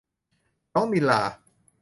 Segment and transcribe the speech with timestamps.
[0.73, 1.21] น้องณิลลา